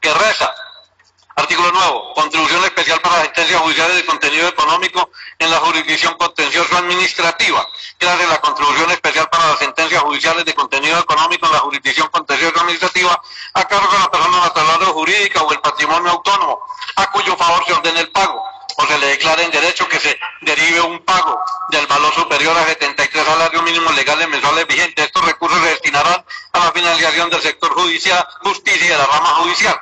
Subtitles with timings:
[0.00, 0.54] que reza.
[1.36, 2.12] Artículo nuevo.
[2.14, 7.64] Contribución especial para las sentencias judiciales de contenido económico en la jurisdicción contencioso administrativa.
[7.98, 12.08] Que hace la contribución especial para las sentencias judiciales de contenido económico en la jurisdicción
[12.08, 13.20] contencioso administrativa
[13.54, 16.60] a cargo de la persona natural o jurídica o el patrimonio autónomo,
[16.96, 18.42] a cuyo favor se ordene el pago
[18.76, 21.40] o se le declara en derecho que se derive un pago
[21.70, 25.06] del valor superior a 73 salarios mínimos legales mensuales vigentes.
[25.06, 29.28] Estos recursos se destinarán a la finalización del sector judicial, justicia y de la rama
[29.42, 29.80] judicial.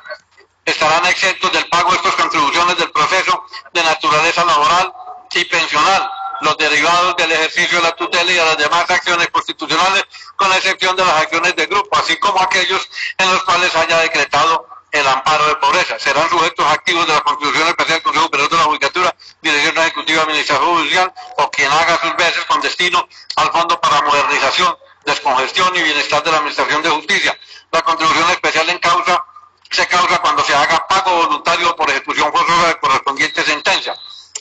[0.65, 4.93] Estarán exentos del pago de estas contribuciones del proceso de naturaleza laboral
[5.33, 6.11] y pensional,
[6.41, 10.05] los derivados del ejercicio de la tutela y de las demás acciones constitucionales,
[10.37, 14.67] con excepción de las acciones de grupo, así como aquellos en los cuales haya decretado
[14.93, 15.99] el amparo de pobreza.
[15.99, 19.17] Serán sujetos activos de la Constitución Especial del Consejo Superior de la Judicatura,
[20.23, 25.83] Administración Judicial o quien haga sus veces con destino al Fondo para Modernización, Descongestión y
[25.83, 27.39] Bienestar de la Administración de Justicia.
[27.73, 29.25] La contribución especial en causa
[29.71, 33.95] se causa cuando se haga pago voluntario por ejecución forzosa de correspondiente sentencia.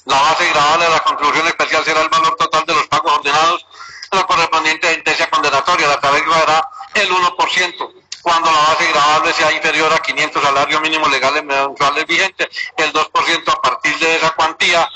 [0.05, 3.65] La base gravable de la contribución especial será el valor total de los pagos ordenados
[4.11, 5.87] la correspondiente sentencia condenatoria.
[5.87, 11.11] La tarifa será el 1% cuando la base gravable sea inferior a 500 salarios mínimos
[11.11, 14.89] legales mensuales vigentes, el 2% a partir de esa cuantía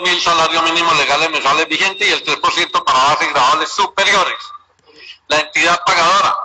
[0.00, 4.38] 1.000 salarios mínimos legales mensuales vigentes y el 3% para bases gravables superiores.
[5.28, 6.36] La entidad pagadora,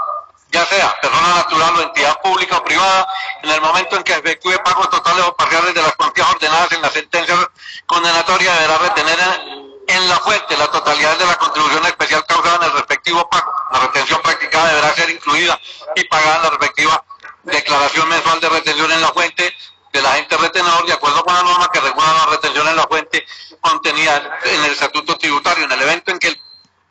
[0.51, 3.07] ya sea persona natural o entidad pública o privada,
[3.43, 6.81] en el momento en que efectúe pagos totales o parciales de las cuantías ordenadas en
[6.81, 7.51] la sentencia
[7.85, 9.19] condenatoria, deberá retener
[9.87, 13.53] en la fuente la totalidad de la contribución especial causada en el respectivo pago.
[13.71, 15.59] La retención practicada deberá ser incluida
[15.95, 17.03] y pagada en la respectiva
[17.43, 19.53] declaración mensual de retención en la fuente
[19.93, 22.54] del agente retenedor de acuerdo con la norma que regula la retención en
[23.97, 25.65] en el estatuto tributario.
[25.65, 26.41] En el evento en que el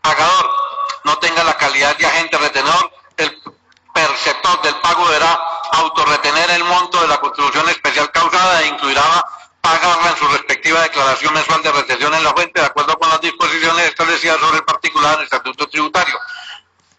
[0.01, 0.51] pagador
[1.05, 3.43] no tenga la calidad de agente retenedor, el
[3.95, 5.39] perceptor del pago deberá
[5.73, 9.25] autorretener el monto de la contribución especial causada e incluirá
[9.61, 13.21] pagarla en su respectiva declaración mensual de retención en la fuente de acuerdo con las
[13.21, 16.19] disposiciones establecidas sobre el particular en el estatuto tributario.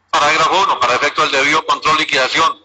[0.10, 0.80] Parágrafo 1.
[0.80, 2.58] Para efecto del debido control, liquidación,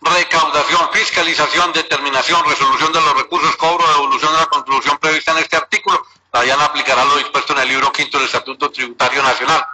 [0.00, 5.56] recaudación, fiscalización, determinación, resolución de los recursos, cobro, devolución de la contribución prevista en este
[5.56, 9.64] artículo, la DIAN aplicará lo dispuesto en el libro quinto del Estatuto Tributario Nacional.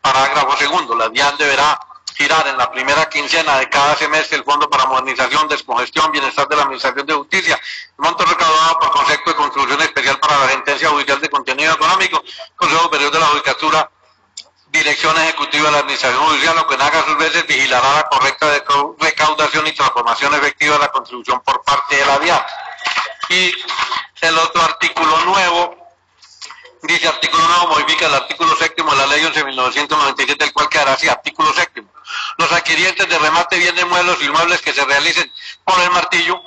[0.00, 0.94] Parágrafo segundo.
[0.94, 1.76] La DIAN deberá
[2.14, 6.54] girar en la primera quincena de cada semestre el Fondo para Modernización, Descongestión, Bienestar de
[6.54, 10.88] la Administración de Justicia, el monto recaudado por Consejo de Contribución Especial para la Sentencia
[10.90, 12.22] Judicial de Contenido Económico,
[12.54, 13.90] Consejo Superior de la Judicatura,
[14.68, 18.46] Dirección Ejecutiva de la Administración Judicial, lo que haga sus veces vigilará la correcta
[19.00, 22.46] recaudación y transformación efectiva de la contribución por parte de la DIA.
[23.30, 23.52] Y
[24.20, 25.83] el otro artículo nuevo
[26.86, 31.08] dice artículo nuevo modifica el artículo séptimo de la ley 11.997, el cual quedará así,
[31.08, 31.88] artículo séptimo.
[32.38, 35.30] Los adquirientes de remate bienes muebles y inmuebles que se realicen
[35.64, 36.40] por el martillo,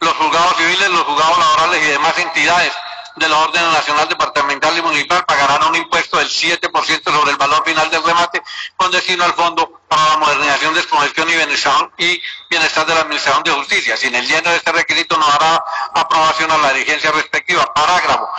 [0.00, 2.72] los juzgados civiles, los juzgados laborales y demás entidades
[3.16, 7.62] de la Orden Nacional Departamental y Municipal pagarán un impuesto del 7% sobre el valor
[7.64, 8.42] final del remate
[8.76, 13.42] con destino al Fondo para la Modernización, Descongestión y Bienestar, y Bienestar de la Administración
[13.42, 13.96] de Justicia.
[13.96, 15.62] Sin el lleno de este requisito no hará
[15.94, 17.72] aprobación a la dirigencia respectiva.
[17.74, 18.30] Parágrafo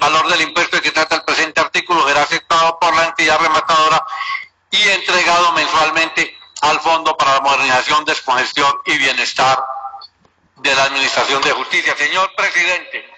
[0.00, 2.78] valor del impuesto de que trata el presente artículo será aceptado
[3.38, 4.04] rematadora
[4.70, 9.64] y entregado mensualmente al Fondo para la Modernización, Descongestión y Bienestar
[10.56, 11.96] de la Administración de Justicia.
[11.96, 13.10] Señor Presidente,